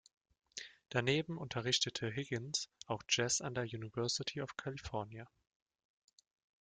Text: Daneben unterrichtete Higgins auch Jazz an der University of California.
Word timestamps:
Daneben 0.89 1.37
unterrichtete 1.37 2.09
Higgins 2.11 2.69
auch 2.87 3.03
Jazz 3.07 3.39
an 3.39 3.53
der 3.53 3.65
University 3.65 4.41
of 4.41 4.57
California. 4.57 5.27